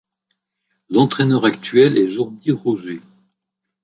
[0.89, 3.01] L'entraîneur actuel est Jordi Roger.